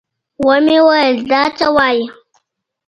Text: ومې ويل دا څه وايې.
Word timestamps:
ومې 0.47 0.77
ويل 0.87 1.15
دا 1.31 1.41
څه 1.57 1.67
وايې. 1.75 2.05